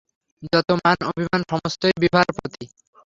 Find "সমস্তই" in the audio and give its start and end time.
1.51-1.95